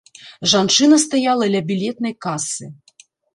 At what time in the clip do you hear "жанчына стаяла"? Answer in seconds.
0.53-1.45